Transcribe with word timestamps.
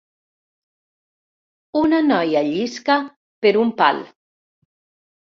Una 1.83 2.01
noia 2.07 2.43
llisca 2.51 2.99
per 3.47 3.55
un 3.69 3.79
pal 3.85 4.05